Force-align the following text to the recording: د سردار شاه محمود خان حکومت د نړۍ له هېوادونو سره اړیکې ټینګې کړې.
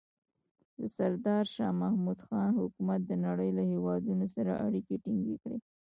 د 0.79 0.81
سردار 0.97 1.45
شاه 1.55 1.77
محمود 1.81 2.19
خان 2.27 2.51
حکومت 2.61 3.01
د 3.05 3.11
نړۍ 3.25 3.49
له 3.57 3.63
هېوادونو 3.71 4.25
سره 4.35 4.51
اړیکې 4.65 4.95
ټینګې 5.03 5.35
کړې. 5.43 5.57